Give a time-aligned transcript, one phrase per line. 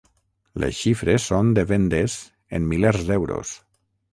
[0.63, 2.17] Les xifres són de vendes
[2.59, 3.57] en milers d'euros.